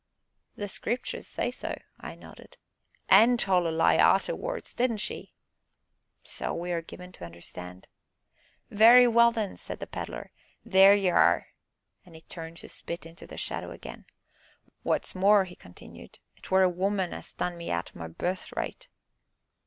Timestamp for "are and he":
11.11-12.21